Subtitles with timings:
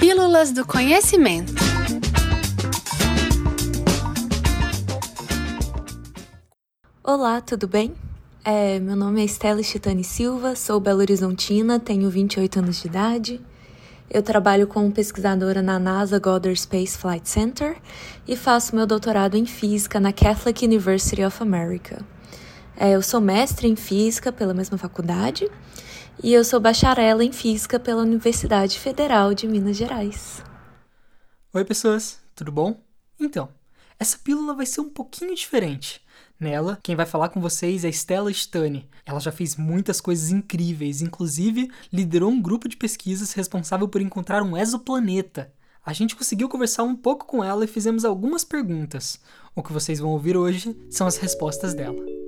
[0.00, 1.52] Pílulas do Conhecimento.
[7.04, 7.94] Olá, tudo bem?
[8.42, 13.40] É, meu nome é Estela Chitani Silva, sou Belo Horizontina, tenho 28 anos de idade.
[14.10, 17.76] Eu trabalho como pesquisadora na NASA Goddard Space Flight Center
[18.26, 22.02] e faço meu doutorado em física na Catholic University of America.
[22.74, 25.46] É, eu sou mestre em física pela mesma faculdade
[26.22, 30.42] e eu sou bacharela em física pela Universidade Federal de Minas Gerais.
[31.52, 32.80] Oi, pessoas, tudo bom?
[33.18, 33.48] Então,
[33.98, 36.02] essa pílula vai ser um pouquinho diferente.
[36.38, 38.88] Nela, quem vai falar com vocês é Stella Stani.
[39.04, 44.42] Ela já fez muitas coisas incríveis, inclusive liderou um grupo de pesquisas responsável por encontrar
[44.42, 45.52] um exoplaneta.
[45.84, 49.18] A gente conseguiu conversar um pouco com ela e fizemos algumas perguntas.
[49.54, 52.19] O que vocês vão ouvir hoje são as respostas dela.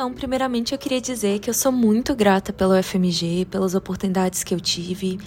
[0.00, 4.54] Então, primeiramente eu queria dizer que eu sou muito grata pelo FMG, pelas oportunidades que
[4.54, 5.20] eu tive,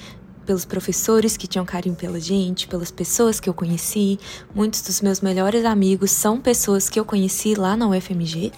[0.47, 4.19] pelos professores que tinham carinho pela gente, pelas pessoas que eu conheci.
[4.51, 8.51] Muitos dos meus melhores amigos são pessoas que eu conheci lá na UFMG.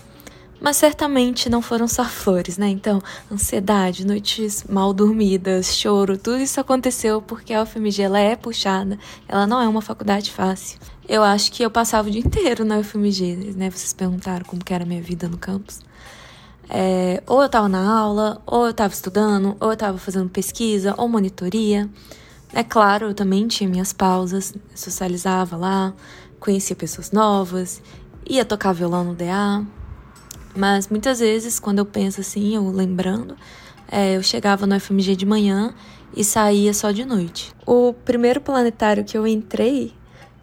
[0.62, 2.70] Mas certamente não foram só flores, né?
[2.70, 8.97] Então, ansiedade, noites mal dormidas, choro, tudo isso aconteceu porque a UFMG ela é puxada,
[9.28, 10.80] ela não é uma faculdade fácil.
[11.09, 13.70] Eu acho que eu passava o dia inteiro na UFMG, né?
[13.70, 15.81] Vocês perguntaram como que era a minha vida no campus.
[16.70, 20.96] É, ou eu estava na aula, ou eu estava estudando, ou eu estava fazendo pesquisa,
[20.98, 21.90] ou monitoria.
[22.54, 25.94] É claro, eu também tinha minhas pausas, socializava lá,
[26.40, 27.82] conhecia pessoas novas,
[28.28, 29.66] ia tocar violão no DA.
[30.56, 33.36] Mas muitas vezes, quando eu penso assim, eu lembrando,
[33.92, 35.74] é, eu chegava no FMG de manhã
[36.16, 37.54] e saía só de noite.
[37.66, 39.94] O primeiro planetário que eu entrei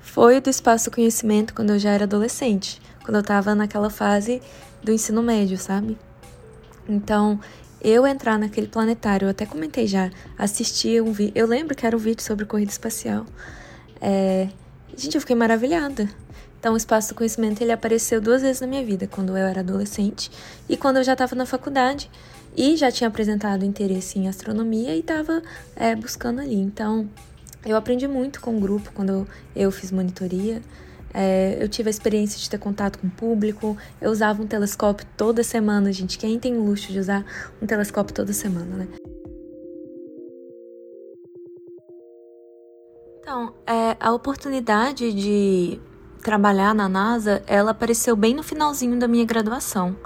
[0.01, 4.43] foi o do Espaço Conhecimento quando eu já era adolescente, quando eu estava naquela fase
[4.83, 5.97] do ensino médio, sabe?
[6.89, 7.39] Então,
[7.81, 11.97] eu entrar naquele planetário, eu até comentei já, assisti um vídeo, eu lembro que era
[11.97, 13.27] um vídeo sobre corrida espacial.
[14.01, 14.49] É,
[14.97, 16.09] gente, eu fiquei maravilhada.
[16.59, 19.61] Então, o espaço do conhecimento ele apareceu duas vezes na minha vida, quando eu era
[19.61, 20.31] adolescente
[20.69, 22.09] e quando eu já estava na faculdade
[22.57, 25.43] e já tinha apresentado interesse em astronomia e estava
[25.75, 26.55] é, buscando ali.
[26.55, 27.09] Então,
[27.65, 29.27] eu aprendi muito com o grupo quando
[29.57, 30.63] eu, fiz monitoria.
[31.15, 33.77] É, eu tive a experiência de ter contato com o público.
[34.01, 36.19] Eu usava um telescópio toda semana, gente.
[36.19, 37.25] Quem tem o luxo de usar
[37.61, 38.89] um telescópio toda semana, né?
[43.21, 45.81] Então, é, a oportunidade de
[46.23, 49.97] trabalhar na NASA, ela apareceu bem no finalzinho da minha graduação.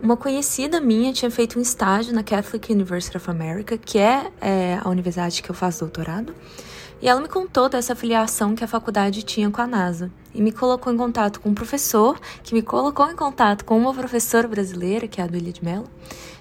[0.00, 4.78] Uma conhecida minha tinha feito um estágio na Catholic University of America, que é, é
[4.82, 6.34] a universidade que eu faço doutorado,
[7.00, 10.52] e ela me contou dessa afiliação que a faculdade tinha com a NASA e me
[10.52, 15.06] colocou em contato com um professor, que me colocou em contato com uma professora brasileira,
[15.06, 15.88] que é a Duília de Mello,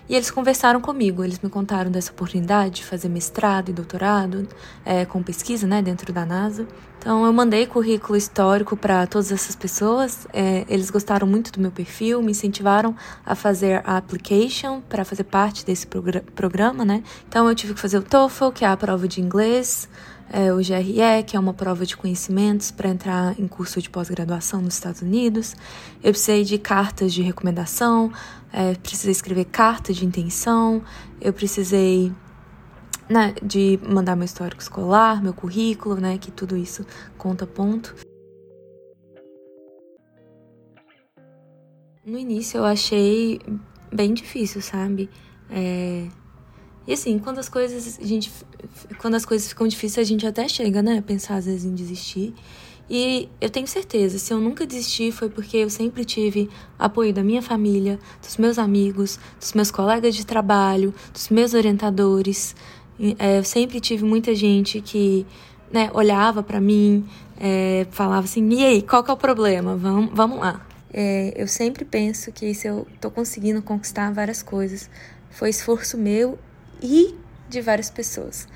[0.10, 1.24] e eles conversaram comigo.
[1.24, 4.48] Eles me contaram dessa oportunidade de fazer mestrado e doutorado
[4.86, 6.66] é, com pesquisa né, dentro da NASA.
[7.00, 10.28] Então, eu mandei currículo histórico para todas essas pessoas.
[10.34, 15.24] É, eles gostaram muito do meu perfil, me incentivaram a fazer a application para fazer
[15.24, 17.04] parte desse programa, né?
[17.28, 19.88] Então, eu tive que fazer o TOEFL, que é a prova de inglês
[20.30, 24.62] é, o GRE, que é uma prova de conhecimentos para entrar em curso de pós-graduação
[24.62, 25.56] nos Estados Unidos.
[26.04, 28.12] Eu precisei de cartas de recomendação,
[28.52, 30.84] é, precisei escrever carta de intenção,
[31.22, 32.12] eu precisei
[33.10, 36.86] né, de mandar meu histórico escolar, meu currículo, né, que tudo isso
[37.18, 37.96] conta ponto.
[42.06, 43.40] No início eu achei
[43.92, 45.10] bem difícil, sabe?
[45.50, 46.08] É,
[46.88, 48.32] e assim, quando as coisas, a gente,
[49.00, 51.76] quando as coisas ficam difíceis, a gente até chega, né, a pensar às vezes em
[51.76, 52.34] desistir.
[52.90, 56.50] E eu tenho certeza, se eu nunca desisti foi porque eu sempre tive
[56.80, 62.56] apoio da minha família, dos meus amigos, dos meus colegas de trabalho, dos meus orientadores.
[63.20, 65.26] É, eu sempre tive muita gente que
[65.70, 67.06] né, olhava para mim,
[67.38, 69.76] é, falava assim: e aí, qual que é o problema?
[69.76, 70.66] Vamos, vamos lá.
[70.94, 74.90] É, eu sempre penso que se eu tô conseguindo conquistar várias coisas,
[75.30, 76.40] foi esforço meu
[76.82, 77.16] e
[77.50, 78.48] de várias pessoas.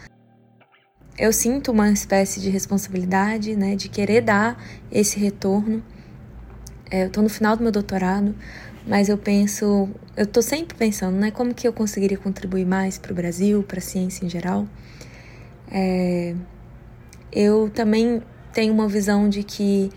[1.17, 5.83] Eu sinto uma espécie de responsabilidade, né, de querer dar esse retorno.
[6.89, 8.35] É, eu estou no final do meu doutorado,
[8.87, 13.11] mas eu penso, eu estou sempre pensando, né, como que eu conseguiria contribuir mais para
[13.11, 14.67] o Brasil, para a ciência em geral.
[15.71, 16.35] É,
[17.31, 18.21] eu também
[18.53, 19.89] tenho uma visão de que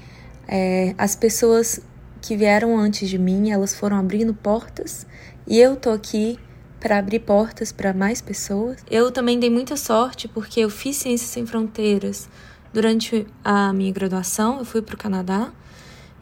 [0.46, 1.80] é, as pessoas
[2.20, 5.06] que vieram antes de mim, elas foram abrindo portas
[5.46, 6.38] e eu tô aqui
[6.84, 8.76] para abrir portas para mais pessoas.
[8.90, 12.28] Eu também dei muita sorte porque eu fiz Ciências Sem Fronteiras
[12.74, 15.50] durante a minha graduação, eu fui para o Canadá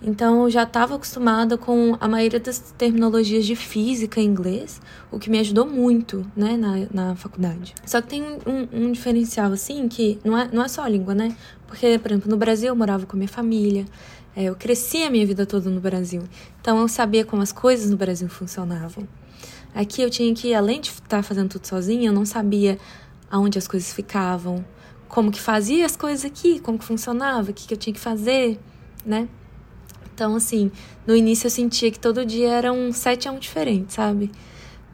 [0.01, 4.81] Então eu já estava acostumada com a maioria das terminologias de física em inglês,
[5.11, 7.75] o que me ajudou muito, né, na, na faculdade.
[7.85, 11.13] Só que tem um, um, diferencial, assim, que não é, não é só a língua,
[11.13, 11.35] né?
[11.67, 13.85] Porque, por exemplo, no Brasil eu morava com a minha família,
[14.37, 16.23] é, eu cresci a minha vida toda no Brasil.
[16.61, 19.09] Então eu sabia como as coisas no Brasil funcionavam.
[19.75, 22.79] Aqui eu tinha que, além de estar fazendo tudo sozinha, eu não sabia
[23.31, 24.65] aonde as coisas ficavam,
[25.09, 28.01] como que fazia as coisas aqui, como que funcionava, o que, que eu tinha que
[28.01, 28.59] fazer,
[29.05, 29.29] né?
[30.15, 30.71] Então, assim,
[31.07, 34.31] no início eu sentia que todo dia era um 7 a 1 diferente, sabe?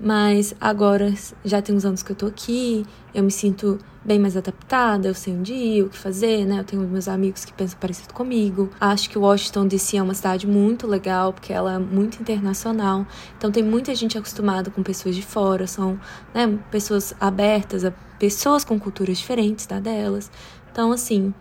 [0.00, 1.12] Mas agora,
[1.44, 5.14] já tem uns anos que eu tô aqui, eu me sinto bem mais adaptada, eu
[5.14, 6.60] sei onde ir, o que fazer, né?
[6.60, 8.70] Eu tenho meus amigos que pensam parecido comigo.
[8.80, 13.04] Acho que Washington DC é uma cidade muito legal, porque ela é muito internacional.
[13.36, 15.98] Então tem muita gente acostumada com pessoas de fora, são
[16.32, 20.30] né, pessoas abertas a pessoas com culturas diferentes da delas.
[20.70, 21.34] Então, assim,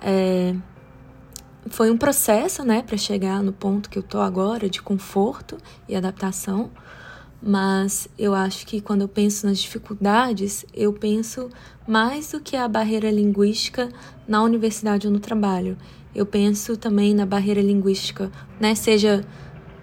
[0.00, 0.54] é,
[1.68, 5.96] foi um processo, né, para chegar no ponto que eu tô agora de conforto e
[5.96, 6.70] adaptação.
[7.46, 11.48] Mas eu acho que quando eu penso nas dificuldades, eu penso
[11.86, 13.88] mais do que a barreira linguística
[14.26, 15.78] na universidade ou no trabalho.
[16.12, 19.24] Eu penso também na barreira linguística, né, seja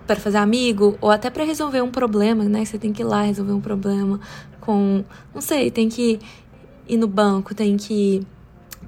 [0.05, 2.65] para fazer amigo ou até para resolver um problema, né?
[2.65, 4.19] Você tem que ir lá resolver um problema
[4.59, 6.19] com, não sei, tem que
[6.85, 8.27] ir no banco, tem que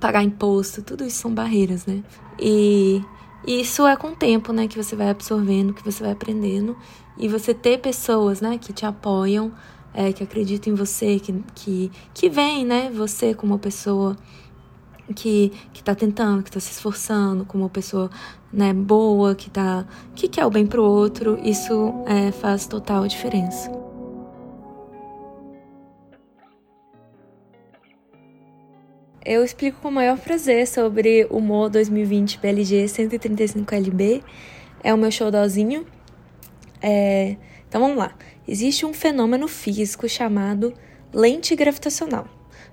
[0.01, 2.03] pagar imposto, tudo isso são barreiras, né?
[2.37, 3.01] E
[3.47, 6.75] isso é com o tempo, né, que você vai absorvendo, que você vai aprendendo.
[7.17, 9.51] E você ter pessoas, né, que te apoiam,
[9.93, 14.15] é, que acreditam em você, que, que, que veem, né, você como uma pessoa
[15.15, 18.09] que, que tá tentando, que tá se esforçando, como uma pessoa,
[18.51, 23.71] né, boa, que tá, que quer o bem pro outro, isso é, faz total diferença.
[29.25, 34.21] Eu explico com o maior prazer sobre o Mo 2020 BLG 135LB.
[34.83, 35.83] É o meu showdozinho.
[36.81, 37.35] É...
[37.67, 38.15] Então vamos lá.
[38.47, 40.73] Existe um fenômeno físico chamado
[41.13, 42.27] lente gravitacional.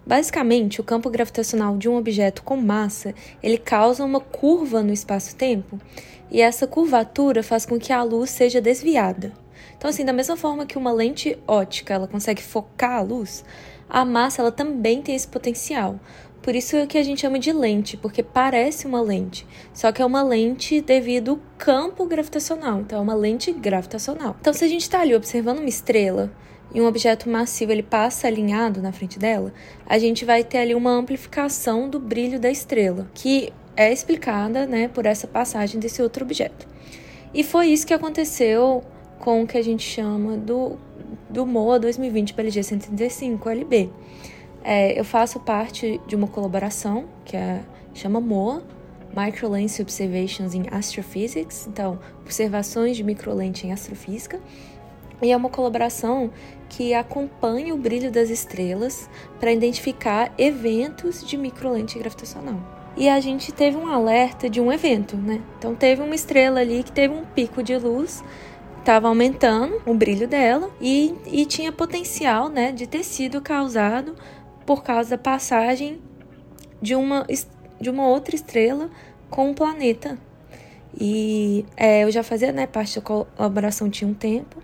[0.05, 5.81] Basicamente, o campo gravitacional de um objeto com massa, ele causa uma curva no espaço-tempo,
[6.29, 9.33] e essa curvatura faz com que a luz seja desviada.
[9.77, 13.45] Então, assim, da mesma forma que uma lente ótica, ela consegue focar a luz,
[13.89, 16.01] a massa ela também tem esse potencial.
[16.43, 20.03] Por isso é que a gente chama de lente, porque parece uma lente, só que
[20.03, 24.37] é uma lente devido ao campo gravitacional, então é uma lente gravitacional.
[24.41, 26.33] Então, se a gente está ali observando uma estrela
[26.75, 29.53] e um objeto massivo ele passa alinhado na frente dela,
[29.87, 34.89] a gente vai ter ali uma amplificação do brilho da estrela, que é explicada né,
[34.89, 36.67] por essa passagem desse outro objeto.
[37.33, 38.83] E foi isso que aconteceu
[39.19, 40.77] com o que a gente chama do,
[41.31, 43.91] do MOA 2020 PLG 135 LB.
[44.64, 47.61] É, eu faço parte de uma colaboração que é,
[47.94, 48.62] chama MOA,
[49.14, 54.41] Microlens Observations in Astrophysics, então, observações de microlente em astrofísica.
[55.20, 56.31] E é uma colaboração
[56.69, 62.58] que acompanha o brilho das estrelas para identificar eventos de microlente gravitacional.
[62.97, 65.41] E a gente teve um alerta de um evento, né?
[65.58, 68.23] Então teve uma estrela ali que teve um pico de luz,
[68.79, 74.17] estava aumentando o brilho dela e, e tinha potencial, né, de ter sido causado
[74.64, 76.00] por causa da passagem
[76.81, 77.26] de uma,
[77.81, 78.91] de uma outra estrela
[79.31, 80.19] com um planeta.
[80.99, 84.62] E é, eu já fazia né, parte da colaboração tinha um tempo,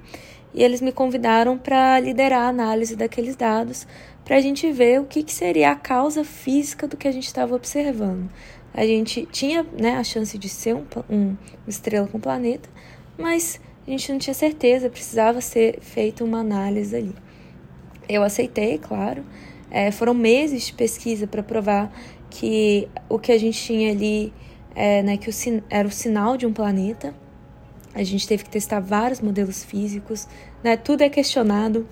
[0.53, 3.87] e eles me convidaram para liderar a análise daqueles dados,
[4.25, 7.27] para a gente ver o que, que seria a causa física do que a gente
[7.27, 8.29] estava observando.
[8.75, 12.69] A gente tinha né, a chance de ser um, um, uma estrela com planeta,
[13.17, 17.15] mas a gente não tinha certeza, precisava ser feita uma análise ali.
[18.07, 19.25] Eu aceitei, claro,
[19.71, 21.93] é, foram meses de pesquisa para provar
[22.31, 24.33] que o que a gente tinha ali
[24.79, 25.33] é, né, que o,
[25.69, 27.13] era o sinal de um planeta.
[27.93, 30.29] A gente teve que testar vários modelos físicos,
[30.63, 31.85] né, tudo é questionado,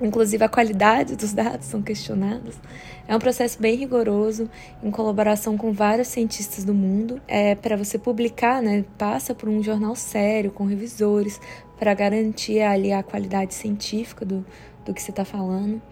[0.00, 2.54] inclusive a qualidade dos dados são questionados.
[3.08, 4.48] É um processo bem rigoroso,
[4.82, 7.20] em colaboração com vários cientistas do mundo.
[7.26, 11.40] É, para você publicar, né, passa por um jornal sério, com revisores,
[11.76, 14.46] para garantir ali a qualidade científica do,
[14.84, 15.82] do que você está falando.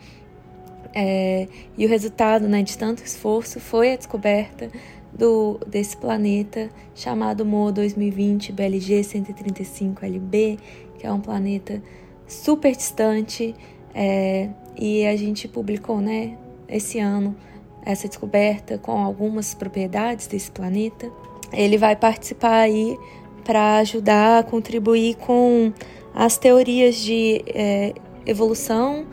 [0.99, 4.71] É, e o resultado né, de tanto esforço foi a descoberta
[5.13, 10.59] do, desse planeta chamado Mo 2020 BLG 135LB,
[10.99, 11.83] que é um planeta
[12.27, 13.55] super distante.
[13.95, 17.37] É, e a gente publicou né, esse ano
[17.85, 21.13] essa descoberta com algumas propriedades desse planeta.
[21.53, 22.97] Ele vai participar aí
[23.45, 25.75] para ajudar a contribuir com
[26.15, 27.93] as teorias de é,
[28.25, 29.07] evolução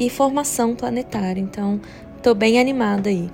[0.00, 1.40] e formação planetária.
[1.40, 1.78] Então,
[2.16, 3.30] estou bem animada aí.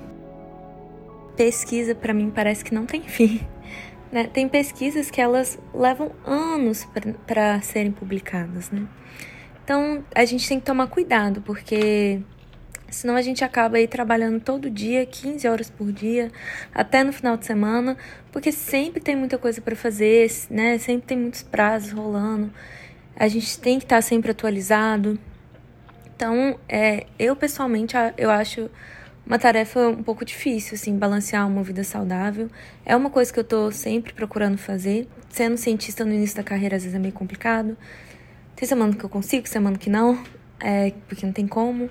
[1.37, 3.39] Pesquisa para mim parece que não tem fim.
[4.11, 4.25] Né?
[4.25, 6.85] Tem pesquisas que elas levam anos
[7.25, 8.85] para serem publicadas, né?
[9.63, 12.21] Então a gente tem que tomar cuidado, porque
[12.89, 16.31] senão a gente acaba aí trabalhando todo dia, 15 horas por dia,
[16.73, 17.97] até no final de semana,
[18.31, 20.77] porque sempre tem muita coisa para fazer, né?
[20.77, 22.49] Sempre tem muitos prazos rolando.
[23.13, 25.19] A gente tem que estar tá sempre atualizado.
[26.17, 28.71] Então, é, eu pessoalmente eu acho
[29.23, 32.49] uma tarefa um pouco difícil, assim, balancear uma vida saudável.
[32.83, 35.07] É uma coisa que eu tô sempre procurando fazer.
[35.29, 37.77] Sendo cientista no início da carreira, às vezes é meio complicado.
[38.55, 40.23] Tem semana que eu consigo, semana que não,
[40.59, 41.87] é, porque não tem como.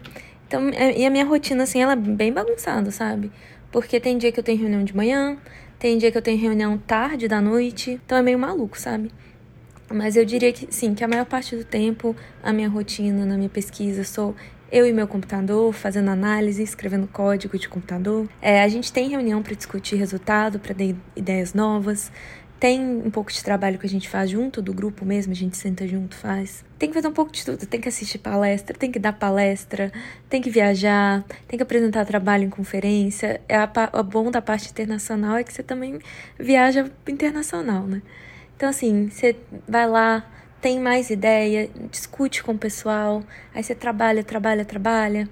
[0.48, 3.30] Então, é, e a minha rotina, assim, ela é bem bagunçada, sabe?
[3.70, 5.36] Porque tem dia que eu tenho reunião de manhã,
[5.78, 9.12] tem dia que eu tenho reunião tarde da noite, então é meio maluco, sabe?
[9.92, 13.36] Mas eu diria que sim, que a maior parte do tempo a minha rotina na
[13.36, 14.34] minha pesquisa sou
[14.70, 18.28] eu e meu computador fazendo análise, escrevendo código de computador.
[18.42, 22.10] É, a gente tem reunião para discutir resultado, para dar ideias novas.
[22.58, 25.58] Tem um pouco de trabalho que a gente faz junto do grupo mesmo, a gente
[25.58, 26.64] senta junto, faz.
[26.78, 29.92] Tem que fazer um pouco de tudo, tem que assistir palestra, tem que dar palestra,
[30.28, 33.42] tem que viajar, tem que apresentar trabalho em conferência.
[33.46, 35.98] É a, a bom da parte internacional é que você também
[36.38, 38.00] viaja internacional, né?
[38.56, 39.36] Então, assim, você
[39.68, 40.24] vai lá,
[40.62, 43.22] tem mais ideia, discute com o pessoal,
[43.54, 45.28] aí você trabalha, trabalha, trabalha,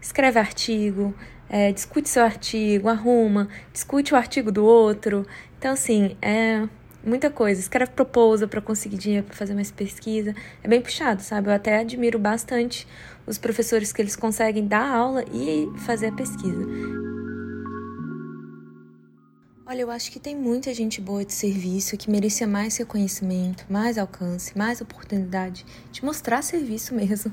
[0.00, 1.14] escreve artigo,
[1.48, 5.26] é, discute seu artigo, arruma, discute o artigo do outro.
[5.58, 6.68] Então, assim, é
[7.02, 7.60] muita coisa.
[7.60, 10.34] Escreve proposal para conseguir dinheiro para fazer mais pesquisa.
[10.62, 11.48] É bem puxado, sabe?
[11.48, 12.86] Eu até admiro bastante
[13.26, 16.66] os professores que eles conseguem dar aula e fazer a pesquisa.
[19.68, 23.98] Olha, eu acho que tem muita gente boa de serviço que merecia mais reconhecimento, mais
[23.98, 27.32] alcance, mais oportunidade de mostrar serviço mesmo.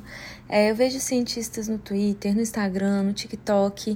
[0.49, 3.95] É, eu vejo cientistas no Twitter, no Instagram, no TikTok.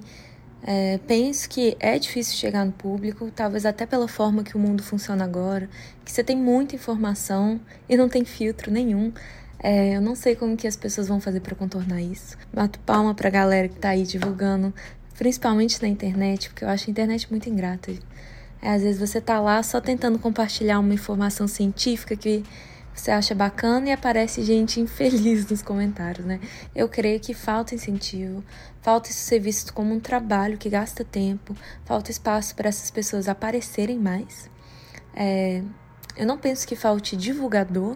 [0.61, 4.83] É, penso que é difícil chegar no público, talvez até pela forma que o mundo
[4.83, 5.67] funciona agora,
[6.05, 9.11] que você tem muita informação e não tem filtro nenhum.
[9.59, 12.37] É, eu não sei como que as pessoas vão fazer para contornar isso.
[12.53, 14.71] Mato palma pra galera que tá aí divulgando,
[15.17, 17.91] principalmente na internet, porque eu acho a internet muito ingrata.
[18.61, 22.43] É, às vezes você tá lá só tentando compartilhar uma informação científica que
[22.93, 26.39] você acha bacana e aparece gente infeliz nos comentários, né?
[26.75, 28.43] Eu creio que falta incentivo,
[28.81, 31.55] falta isso ser visto como um trabalho que gasta tempo,
[31.85, 34.49] falta espaço para essas pessoas aparecerem mais.
[35.15, 35.63] É,
[36.15, 37.95] eu não penso que falte divulgador,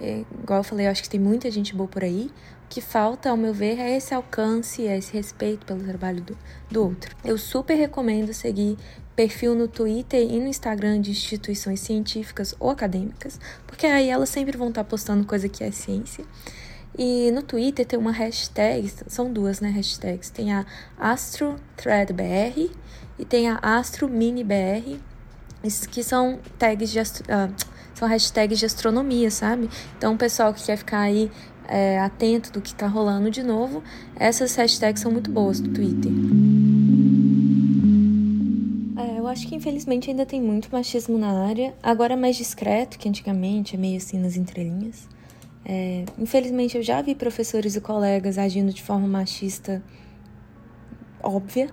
[0.00, 2.30] é, igual eu falei, eu acho que tem muita gente boa por aí.
[2.64, 6.36] O que falta, ao meu ver, é esse alcance, é esse respeito pelo trabalho do,
[6.70, 7.14] do outro.
[7.24, 8.76] Eu super recomendo seguir
[9.14, 14.56] perfil no Twitter e no Instagram de instituições científicas ou acadêmicas, porque aí elas sempre
[14.56, 16.24] vão estar postando coisa que é ciência.
[16.96, 20.30] E no Twitter tem uma hashtag, são duas, né, hashtags.
[20.30, 20.64] Tem a
[20.96, 22.70] AstroThreadBR
[23.18, 25.00] e tem a AstroMiniBR,
[25.90, 27.52] que são tags de astro, uh,
[27.94, 29.68] são hashtags de astronomia, sabe?
[29.96, 31.30] Então o pessoal que quer ficar aí
[31.66, 33.82] é, atento do que está rolando de novo,
[34.16, 36.12] essas hashtags são muito boas no Twitter
[39.34, 41.74] acho que infelizmente ainda tem muito machismo na área.
[41.82, 45.08] Agora é mais discreto que antigamente, é meio assim nas entrelinhas.
[45.64, 49.82] É, infelizmente eu já vi professores e colegas agindo de forma machista
[51.22, 51.68] óbvia.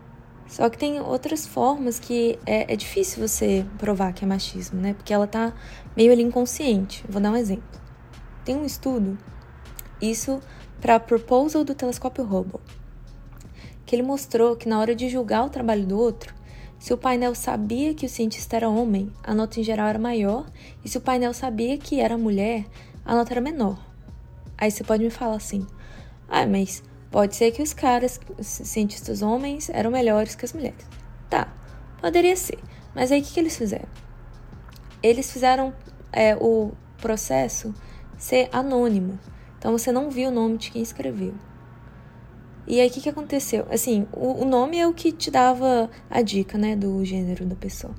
[0.51, 4.93] Só que tem outras formas que é, é difícil você provar que é machismo, né?
[4.93, 5.53] Porque ela tá
[5.96, 7.05] meio ali inconsciente.
[7.08, 7.79] Vou dar um exemplo.
[8.43, 9.17] Tem um estudo,
[10.01, 10.41] isso
[10.81, 12.60] para Proposal do telescópio Hubble,
[13.86, 16.36] que ele mostrou que na hora de julgar o trabalho do outro,
[16.77, 20.51] se o painel sabia que o cientista era homem, a nota em geral era maior,
[20.84, 22.65] e se o painel sabia que era mulher,
[23.05, 23.79] a nota era menor.
[24.58, 25.65] Aí você pode me falar assim:
[26.27, 30.85] ah, mas pode ser que os caras, os cientistas homens, eram melhores que as mulheres.
[31.29, 31.53] Tá,
[32.01, 32.57] poderia ser.
[32.95, 33.87] Mas aí o que, que eles fizeram?
[35.03, 35.73] Eles fizeram
[36.11, 37.73] é, o processo
[38.17, 39.19] ser anônimo.
[39.57, 41.33] Então você não viu o nome de quem escreveu.
[42.67, 43.65] E aí, o que, que aconteceu?
[43.69, 47.55] Assim, o, o, nome é o que te dava a dica, né, do gênero da
[47.55, 47.93] pessoa.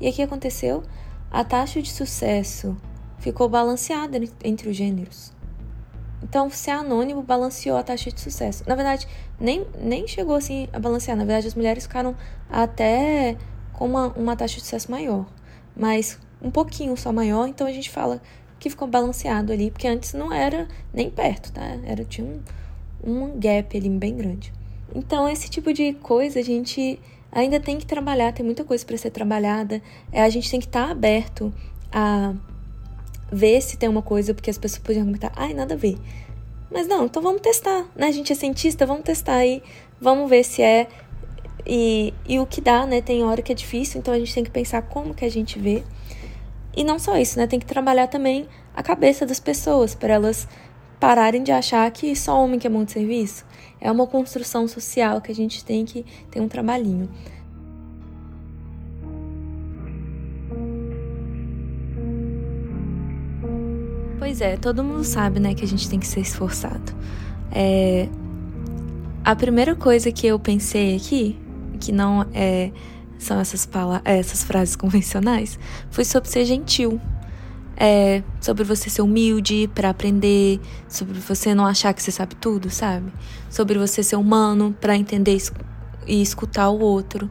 [0.00, 0.82] E aí, o que aconteceu?
[1.30, 2.76] A taxa de sucesso
[3.18, 5.32] ficou balanceada entre os gêneros.
[6.22, 8.62] Então, ser anônimo balanceou a taxa de sucesso.
[8.66, 9.06] Na verdade,
[9.38, 11.16] nem, nem chegou assim a balancear.
[11.16, 12.14] Na verdade, as mulheres ficaram
[12.48, 13.36] até
[13.72, 15.26] com uma, uma taxa de sucesso maior.
[15.74, 18.20] Mas um pouquinho só maior, então a gente fala
[18.58, 21.62] que ficou balanceado ali, porque antes não era nem perto, tá?
[21.84, 22.40] Era, tinha um,
[23.02, 24.52] um gap ali bem grande.
[24.94, 27.00] Então, esse tipo de coisa a gente
[27.32, 29.80] ainda tem que trabalhar, tem muita coisa para ser trabalhada.
[30.12, 31.52] É, a gente tem que estar tá aberto
[31.90, 32.34] a
[33.30, 35.96] ver se tem uma coisa, porque as pessoas podem argumentar, ai, nada a ver.
[36.70, 38.06] Mas não, então vamos testar, né?
[38.06, 39.62] A gente é cientista, vamos testar aí,
[40.00, 40.86] vamos ver se é.
[41.66, 43.00] E, e o que dá, né?
[43.00, 45.58] Tem hora que é difícil, então a gente tem que pensar como que a gente
[45.58, 45.82] vê.
[46.76, 47.46] E não só isso, né?
[47.46, 50.46] Tem que trabalhar também a cabeça das pessoas para elas
[51.00, 53.44] pararem de achar que só homem que é muito serviço.
[53.80, 57.08] É uma construção social que a gente tem que ter um trabalhinho.
[64.40, 66.94] Pois é, todo mundo sabe, né, que a gente tem que ser esforçado.
[67.52, 68.08] É...
[69.22, 71.38] A primeira coisa que eu pensei aqui,
[71.78, 72.72] que não é
[73.18, 75.58] são essas, palavras, essas frases convencionais,
[75.90, 76.98] foi sobre ser gentil.
[77.76, 82.70] É, sobre você ser humilde para aprender, sobre você não achar que você sabe tudo,
[82.70, 83.12] sabe?
[83.50, 85.36] Sobre você ser humano para entender
[86.06, 87.30] e escutar o outro.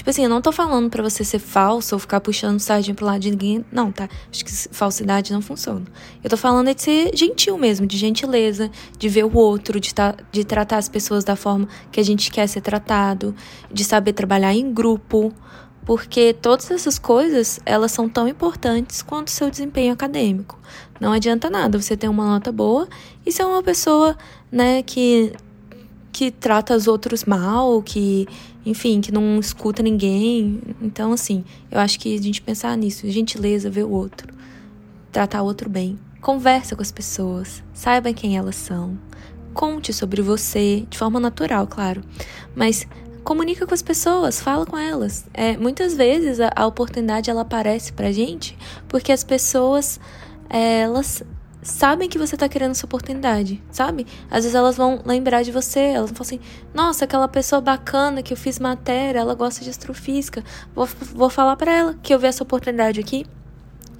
[0.00, 3.04] Tipo assim, eu não tô falando para você ser falso ou ficar puxando sardinha pro
[3.04, 3.62] lado de ninguém.
[3.70, 4.08] Não, tá?
[4.32, 5.84] Acho que falsidade não funciona.
[6.24, 10.14] Eu tô falando de ser gentil mesmo, de gentileza, de ver o outro, de, tá,
[10.32, 13.36] de tratar as pessoas da forma que a gente quer ser tratado,
[13.70, 15.34] de saber trabalhar em grupo.
[15.84, 20.58] Porque todas essas coisas, elas são tão importantes quanto o seu desempenho acadêmico.
[20.98, 22.88] Não adianta nada você ter uma nota boa
[23.26, 24.16] e ser uma pessoa,
[24.50, 25.34] né, que
[26.12, 28.26] que trata os outros mal, que,
[28.64, 30.60] enfim, que não escuta ninguém.
[30.80, 34.34] Então, assim, eu acho que a gente pensar nisso, gentileza, ver o outro,
[35.12, 35.98] tratar o outro bem.
[36.20, 38.98] Conversa com as pessoas, saiba quem elas são.
[39.54, 42.02] Conte sobre você, de forma natural, claro.
[42.54, 42.86] Mas
[43.24, 45.24] comunica com as pessoas, fala com elas.
[45.32, 48.56] É, muitas vezes a, a oportunidade ela aparece pra gente
[48.88, 50.00] porque as pessoas
[50.48, 51.22] elas
[51.62, 54.06] sabem que você tá querendo essa oportunidade, sabe?
[54.30, 56.40] Às vezes elas vão lembrar de você, elas vão falar assim:
[56.74, 60.42] nossa, aquela pessoa bacana que eu fiz matéria, ela gosta de astrofísica,
[60.74, 63.24] vou, vou falar para ela que eu vi essa oportunidade aqui.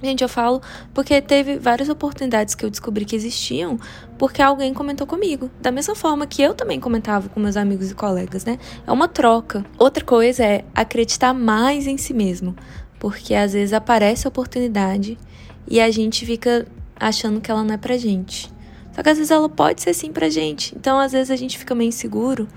[0.03, 0.61] Gente, eu falo
[0.95, 3.79] porque teve várias oportunidades que eu descobri que existiam
[4.17, 5.51] porque alguém comentou comigo.
[5.61, 8.57] Da mesma forma que eu também comentava com meus amigos e colegas, né?
[8.85, 9.63] É uma troca.
[9.77, 12.55] Outra coisa é acreditar mais em si mesmo.
[12.99, 15.19] Porque às vezes aparece a oportunidade
[15.67, 16.65] e a gente fica
[17.01, 18.53] achando que ela não é pra gente.
[18.93, 20.75] Só que às vezes ela pode ser sim pra gente.
[20.77, 22.47] Então às vezes a gente fica meio inseguro.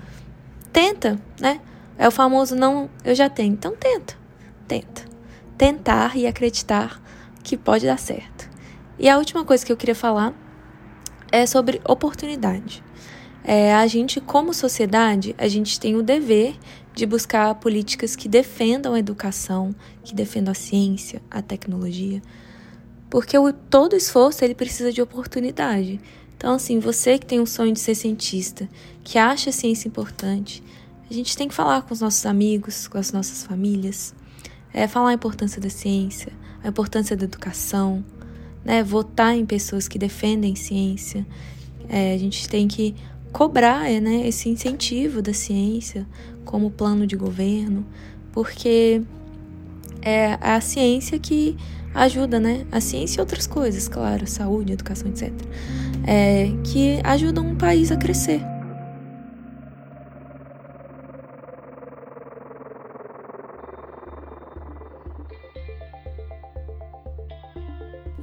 [0.71, 1.59] Tenta, né?
[1.97, 3.53] É o famoso não, eu já tenho.
[3.53, 4.15] Então tenta.
[4.67, 5.03] Tenta.
[5.57, 7.01] Tentar e acreditar
[7.43, 8.49] que pode dar certo.
[8.99, 10.33] E a última coisa que eu queria falar
[11.31, 12.83] é sobre oportunidade.
[13.43, 16.55] É, a gente, como sociedade, a gente tem o dever
[16.93, 22.21] de buscar políticas que defendam a educação, que defendam a ciência, a tecnologia,
[23.15, 26.01] porque o, todo esforço ele precisa de oportunidade.
[26.35, 28.67] Então, assim, você que tem um sonho de ser cientista,
[29.05, 30.61] que acha a ciência importante,
[31.09, 34.13] a gente tem que falar com os nossos amigos, com as nossas famílias,
[34.73, 38.03] é, falar a importância da ciência, a importância da educação,
[38.65, 41.25] né, votar em pessoas que defendem ciência.
[41.87, 42.93] É, a gente tem que
[43.31, 46.05] cobrar é, né, esse incentivo da ciência
[46.43, 47.85] como plano de governo,
[48.33, 49.01] porque
[50.01, 51.55] é a ciência que
[51.95, 52.65] ajuda, né?
[52.71, 55.31] A ciência e outras coisas, claro, saúde, educação, etc.
[56.05, 58.41] É, que ajudam um país a crescer.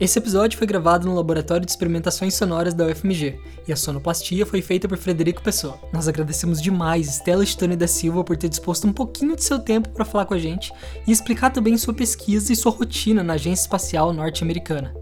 [0.02, 3.38] Esse episódio foi gravado no Laboratório de Experimentações Sonoras da UFMG
[3.68, 5.78] e a sonoplastia foi feita por Frederico Pessoa.
[5.92, 9.90] Nós agradecemos demais Stella Stone da Silva por ter disposto um pouquinho de seu tempo
[9.90, 10.72] para falar com a gente
[11.06, 14.92] e explicar também sua pesquisa e sua rotina na Agência Espacial Norte-Americana.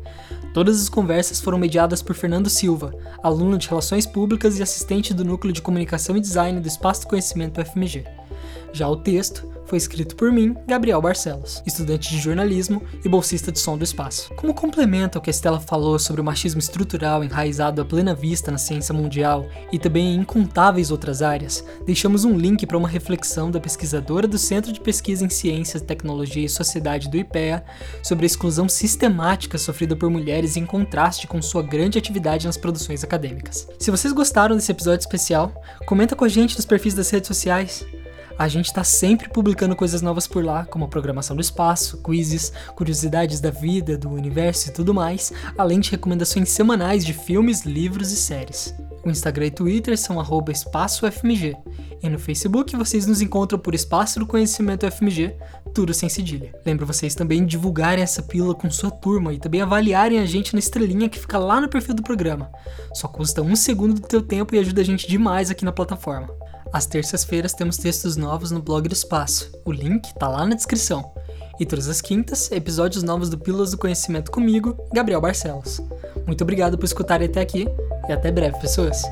[0.53, 5.25] Todas as conversas foram mediadas por Fernando Silva, aluno de Relações Públicas e assistente do
[5.25, 8.20] Núcleo de Comunicação e Design do Espaço do Conhecimento UFMG.
[8.73, 13.59] Já o texto foi escrito por mim, Gabriel Barcelos, estudante de jornalismo e bolsista de
[13.61, 14.35] som do espaço.
[14.35, 18.51] Como complemento ao que a Estela falou sobre o machismo estrutural enraizado à plena vista
[18.51, 23.49] na ciência mundial e também em incontáveis outras áreas, deixamos um link para uma reflexão
[23.49, 27.65] da pesquisadora do Centro de Pesquisa em Ciências, Tecnologia e Sociedade do IPEA
[28.03, 33.05] sobre a exclusão sistemática sofrida por mulheres em contraste com sua grande atividade nas produções
[33.05, 33.69] acadêmicas.
[33.79, 35.55] Se vocês gostaram desse episódio especial,
[35.87, 37.87] comenta com a gente nos perfis das redes sociais.
[38.41, 42.51] A gente está sempre publicando coisas novas por lá, como a programação do espaço, quizzes,
[42.75, 48.11] curiosidades da vida, do universo e tudo mais, além de recomendações semanais de filmes, livros
[48.13, 48.75] e séries.
[49.05, 50.19] O Instagram e Twitter são
[50.51, 51.55] espaçofmg.
[52.03, 55.37] E no Facebook vocês nos encontram por Espaço do Conhecimento FMG,
[55.75, 56.55] tudo sem cedilha.
[56.65, 60.61] Lembro vocês também divulgarem essa pílula com sua turma e também avaliarem a gente na
[60.61, 62.51] estrelinha que fica lá no perfil do programa.
[62.95, 66.31] Só custa um segundo do teu tempo e ajuda a gente demais aqui na plataforma.
[66.73, 69.51] Às terças-feiras temos textos novos no blog do Espaço.
[69.65, 71.13] O link tá lá na descrição.
[71.59, 75.81] E todas as quintas, episódios novos do Pílulas do Conhecimento comigo, Gabriel Barcelos.
[76.27, 77.67] Muito obrigado por escutarem até aqui
[78.09, 79.03] e até breve, pessoas!